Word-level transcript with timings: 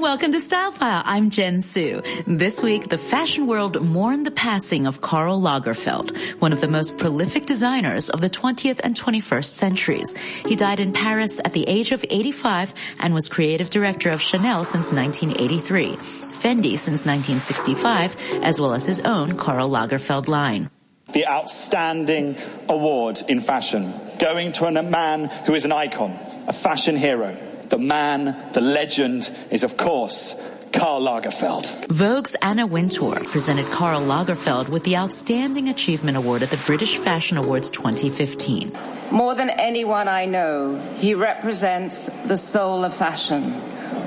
and 0.00 0.04
welcome 0.04 0.32
to 0.32 0.40
Style 0.40 0.72
File. 0.72 1.02
I'm 1.04 1.28
Jen 1.28 1.60
Su. 1.60 2.02
This 2.26 2.62
week, 2.62 2.88
the 2.88 2.96
fashion 2.96 3.46
world 3.46 3.82
mourned 3.82 4.24
the 4.24 4.30
passing 4.30 4.86
of 4.86 5.02
Karl 5.02 5.38
Lagerfeld, 5.38 6.16
one 6.40 6.54
of 6.54 6.62
the 6.62 6.68
most 6.68 6.96
prolific 6.96 7.44
designers 7.44 8.08
of 8.08 8.22
the 8.22 8.30
20th 8.30 8.80
and 8.82 8.96
21st 8.96 9.44
centuries. 9.44 10.16
He 10.46 10.56
died 10.56 10.80
in 10.80 10.92
Paris 10.92 11.38
at 11.44 11.52
the 11.52 11.68
age 11.68 11.92
of 11.92 12.02
85 12.08 12.72
and 13.00 13.12
was 13.12 13.28
creative 13.28 13.68
director 13.68 14.08
of 14.08 14.22
Chanel 14.22 14.64
since 14.64 14.90
1983, 14.90 15.96
Fendi 15.96 16.78
since 16.78 17.04
1965, 17.04 18.16
as 18.42 18.58
well 18.58 18.72
as 18.72 18.86
his 18.86 19.00
own 19.00 19.36
Karl 19.36 19.68
Lagerfeld 19.68 20.28
line 20.28 20.70
the 21.12 21.26
outstanding 21.26 22.36
award 22.68 23.20
in 23.26 23.40
fashion, 23.40 23.92
going 24.20 24.52
to 24.52 24.64
a 24.66 24.70
man 24.80 25.24
who 25.44 25.54
is 25.54 25.64
an 25.64 25.72
icon, 25.72 26.16
a 26.46 26.52
fashion 26.52 26.94
hero. 26.94 27.49
The 27.70 27.78
man, 27.78 28.36
the 28.52 28.60
legend 28.60 29.30
is 29.50 29.62
of 29.62 29.76
course 29.76 30.34
Karl 30.72 31.00
Lagerfeld. 31.02 31.86
Vogue's 31.86 32.34
Anna 32.42 32.66
Wintour 32.66 33.14
presented 33.26 33.64
Karl 33.66 34.00
Lagerfeld 34.00 34.68
with 34.70 34.82
the 34.82 34.96
Outstanding 34.96 35.68
Achievement 35.68 36.16
Award 36.16 36.42
at 36.42 36.50
the 36.50 36.56
British 36.66 36.98
Fashion 36.98 37.38
Awards 37.38 37.70
2015. 37.70 38.66
More 39.12 39.36
than 39.36 39.50
anyone 39.50 40.08
I 40.08 40.26
know, 40.26 40.80
he 40.98 41.14
represents 41.14 42.10
the 42.26 42.36
soul 42.36 42.84
of 42.84 42.92
fashion. 42.92 43.54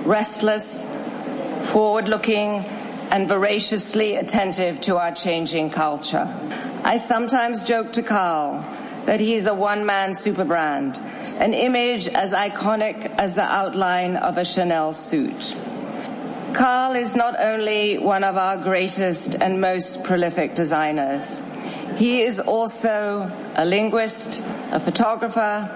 Restless, 0.03 0.86
forward-looking, 1.72 2.66
and 3.11 3.30
voraciously 3.30 4.16
attentive 4.16 4.81
to 4.81 4.98
our 4.98 5.14
changing 5.14 5.70
culture. 5.70 6.27
I 6.84 6.98
sometimes 6.98 7.64
joke 7.64 7.94
to 7.94 8.03
Karl 8.03 8.66
that 9.05 9.22
he's 9.22 9.45
a 9.45 9.53
one-man 9.53 10.14
super 10.14 10.45
brand, 10.45 11.00
an 11.40 11.54
image 11.54 12.08
as 12.08 12.32
iconic 12.32 13.05
as 13.18 13.36
the 13.36 13.44
outline 13.44 14.16
of 14.16 14.38
a 14.38 14.46
Chanel 14.46 14.94
suit. 14.94 15.56
Karl 16.54 16.94
is 16.94 17.16
not 17.16 17.40
only 17.40 17.98
one 17.98 18.23
of 18.23 18.38
our 18.38 18.58
greatest 18.58 19.36
and 19.36 19.59
most 19.59 20.03
prolific 20.03 20.53
designers, 20.53 21.42
he 21.98 22.22
is 22.22 22.40
also 22.40 23.31
a 23.56 23.66
linguist, 23.66 24.42
a 24.72 24.80
photographer, 24.80 25.70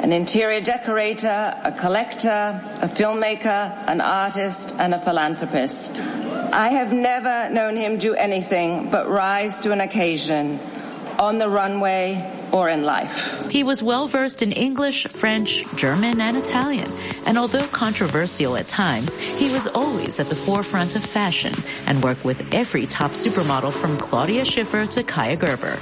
an 0.00 0.12
interior 0.12 0.60
decorator, 0.60 1.54
a 1.62 1.72
collector, 1.72 2.60
a 2.82 2.88
filmmaker, 2.88 3.72
an 3.86 4.00
artist, 4.00 4.74
and 4.78 4.94
a 4.94 4.98
philanthropist. 4.98 6.00
I 6.00 6.68
have 6.68 6.92
never 6.92 7.48
known 7.50 7.76
him 7.76 7.98
do 7.98 8.14
anything 8.14 8.90
but 8.90 9.08
rise 9.08 9.58
to 9.60 9.72
an 9.72 9.80
occasion 9.80 10.58
on 11.18 11.38
the 11.38 11.48
runway 11.48 12.22
or 12.52 12.68
in 12.68 12.82
life. 12.82 13.50
He 13.50 13.62
was 13.64 13.82
well 13.82 14.06
versed 14.06 14.42
in 14.42 14.52
English, 14.52 15.06
French, 15.08 15.64
German, 15.74 16.20
and 16.20 16.36
Italian. 16.36 16.90
And 17.26 17.38
although 17.38 17.66
controversial 17.68 18.56
at 18.56 18.68
times, 18.68 19.14
he 19.14 19.52
was 19.52 19.66
always 19.66 20.20
at 20.20 20.28
the 20.28 20.36
forefront 20.36 20.96
of 20.96 21.04
fashion 21.04 21.52
and 21.86 22.02
worked 22.02 22.24
with 22.24 22.54
every 22.54 22.86
top 22.86 23.12
supermodel 23.12 23.72
from 23.72 23.96
Claudia 23.96 24.44
Schiffer 24.44 24.86
to 24.86 25.02
Kaia 25.02 25.38
Gerber. 25.38 25.78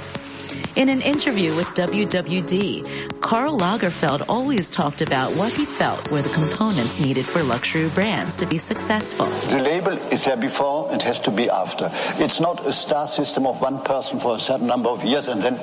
In 0.75 0.89
an 0.89 1.01
interview 1.01 1.55
with 1.55 1.67
WWD, 1.75 3.21
Karl 3.21 3.59
Lagerfeld 3.59 4.25
always 4.27 4.71
talked 4.71 5.03
about 5.03 5.31
what 5.35 5.53
he 5.53 5.65
felt 5.65 6.09
were 6.09 6.23
the 6.23 6.29
components 6.29 6.99
needed 6.99 7.25
for 7.25 7.43
luxury 7.43 7.89
brands 7.89 8.35
to 8.37 8.47
be 8.47 8.57
successful. 8.57 9.27
The 9.51 9.59
label 9.59 9.93
is 10.11 10.25
there 10.25 10.35
before 10.35 10.82
and 10.93 11.01
has 11.01 11.19
to 11.19 11.31
be 11.31 11.49
after. 11.49 11.91
It's 12.23 12.39
not 12.39 12.65
a 12.65 12.71
star 12.71 13.07
system 13.07 13.45
of 13.45 13.59
one 13.59 13.81
person 13.83 14.19
for 14.19 14.35
a 14.35 14.39
certain 14.39 14.67
number 14.67 14.89
of 14.89 15.03
years 15.03 15.27
and 15.27 15.41
then 15.41 15.57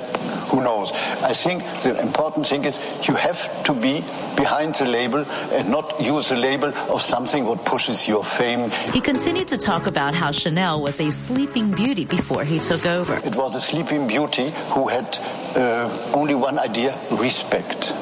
who 0.51 0.61
knows. 0.61 0.91
I 1.23 1.33
think 1.33 1.63
the 1.81 1.99
important 2.01 2.45
thing 2.45 2.65
is 2.65 2.77
you 3.07 3.15
have 3.15 3.63
to 3.63 3.73
be 3.73 4.03
behind 4.35 4.75
the 4.75 4.85
label 4.85 5.25
and 5.53 5.69
not 5.69 5.99
use 6.01 6.29
the 6.29 6.35
label 6.35 6.73
of 6.89 7.01
something 7.01 7.45
what 7.45 7.65
pushes 7.65 8.07
your 8.07 8.23
fame. 8.23 8.69
He 8.93 8.99
continued 8.99 9.47
to 9.47 9.57
talk 9.57 9.87
about 9.87 10.13
how 10.13 10.31
Chanel 10.31 10.81
was 10.81 10.99
a 10.99 11.11
sleeping 11.11 11.71
beauty 11.71 12.05
before 12.05 12.43
he 12.43 12.59
took 12.59 12.85
over. 12.85 13.15
It 13.25 13.35
was 13.35 13.55
a 13.55 13.61
sleeping 13.61 14.07
beauty 14.07 14.51
who 14.73 14.89
had 14.89 15.17
uh, 15.55 16.11
only 16.13 16.35
one 16.35 16.59
idea, 16.59 16.97
respect. 17.11 17.93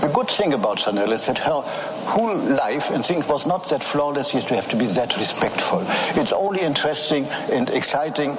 The 0.00 0.10
good 0.12 0.28
thing 0.28 0.52
about 0.52 0.78
Chanel 0.78 1.10
is 1.12 1.26
that 1.26 1.38
her 1.38 1.62
whole 2.06 2.36
life 2.36 2.90
and 2.90 3.04
things 3.04 3.26
was 3.26 3.46
not 3.46 3.68
that 3.70 3.82
flawless, 3.82 4.32
you 4.32 4.40
have 4.40 4.68
to 4.68 4.76
be 4.76 4.86
that 4.86 5.16
respectful. 5.16 5.84
It's 6.14 6.32
only 6.32 6.62
interesting 6.76 7.24
and 7.50 7.70
exciting 7.70 8.36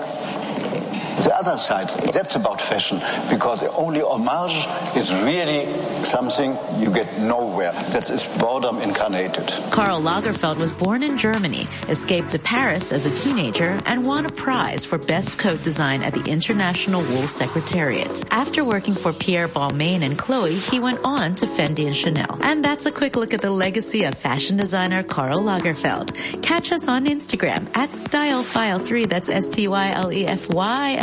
the 1.23 1.35
other 1.35 1.57
side, 1.57 1.89
that's 2.13 2.35
about 2.35 2.61
fashion, 2.61 2.99
because 3.29 3.63
only 3.63 4.01
homage 4.01 4.67
is 4.95 5.11
really 5.23 5.65
something 6.03 6.57
you 6.79 6.91
get 6.91 7.19
nowhere. 7.19 7.73
That 7.73 8.09
is 8.09 8.25
boredom 8.39 8.79
incarnated. 8.79 9.51
Karl 9.71 10.01
Lagerfeld 10.01 10.59
was 10.59 10.71
born 10.71 11.03
in 11.03 11.17
Germany, 11.17 11.67
escaped 11.89 12.29
to 12.29 12.39
Paris 12.39 12.91
as 12.91 13.05
a 13.05 13.23
teenager, 13.23 13.79
and 13.85 14.05
won 14.05 14.25
a 14.25 14.29
prize 14.29 14.85
for 14.85 14.97
best 14.97 15.37
coat 15.39 15.63
design 15.63 16.03
at 16.03 16.13
the 16.13 16.23
International 16.29 17.01
Wool 17.01 17.27
Secretariat. 17.27 18.23
After 18.31 18.63
working 18.63 18.93
for 18.93 19.11
Pierre 19.11 19.47
Balmain 19.47 20.03
and 20.03 20.17
Chloe, 20.17 20.53
he 20.53 20.79
went 20.79 20.99
on 21.03 21.35
to 21.35 21.45
Fendi 21.45 21.85
and 21.85 21.95
Chanel. 21.95 22.37
And 22.43 22.63
that's 22.63 22.85
a 22.85 22.91
quick 22.91 23.15
look 23.15 23.33
at 23.33 23.41
the 23.41 23.51
legacy 23.51 24.03
of 24.03 24.13
fashion 24.15 24.57
designer 24.57 25.03
Karl 25.03 25.39
Lagerfeld. 25.39 26.13
Catch 26.43 26.71
us 26.71 26.87
on 26.87 27.05
Instagram 27.05 27.75
at 27.75 27.89
StyleFile3, 27.89 29.09
that's 29.09 29.29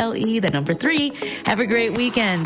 S-T-Y-L-E-F-Y-L-E, 0.05 0.39
the 0.39 0.49
number 0.49 0.73
three. 0.73 1.11
Have 1.45 1.59
a 1.59 1.65
great 1.65 1.93
weekend. 1.93 2.43